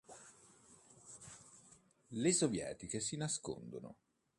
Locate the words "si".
2.99-3.17